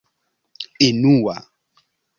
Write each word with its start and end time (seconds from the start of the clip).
enua 0.85 1.37